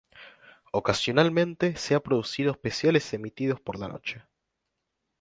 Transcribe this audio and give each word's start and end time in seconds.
Ocasionalmente 0.71 1.75
se 1.75 1.93
ha 1.93 1.99
producido 1.99 2.51
especiales 2.53 3.13
emitidos 3.13 3.59
por 3.59 3.77
la 3.77 3.87
noche. 3.87 4.23